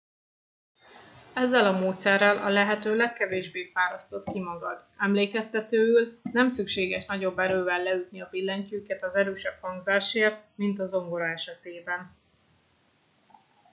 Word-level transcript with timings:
ezzel 1.33 1.65
a 1.65 1.79
módszerrel 1.79 2.37
a 2.37 2.49
lehető 2.49 2.95
legkevésbé 2.95 3.71
fárasztod 3.73 4.23
ki 4.31 4.39
magad 4.39 4.81
emlékeztetőül 4.97 6.19
nem 6.31 6.49
szükséges 6.49 7.05
nagyobb 7.05 7.39
erővel 7.39 7.83
leütni 7.83 8.21
a 8.21 8.27
billentyűket 8.31 9.03
az 9.03 9.15
erősebb 9.15 9.57
hangzásért 9.61 10.43
mint 10.55 10.79
a 10.79 10.85
zongora 10.85 11.25
esetében 11.27 12.15